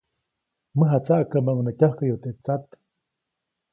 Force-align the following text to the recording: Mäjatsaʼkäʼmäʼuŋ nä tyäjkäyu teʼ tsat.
Mäjatsaʼkäʼmäʼuŋ 0.77 1.59
nä 1.63 1.71
tyäjkäyu 1.79 2.15
teʼ 2.23 2.35
tsat. 2.43 2.65